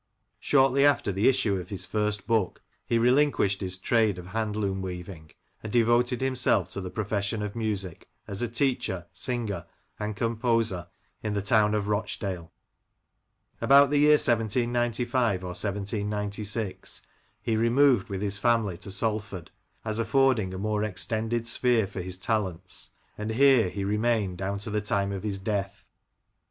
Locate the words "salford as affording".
18.89-20.51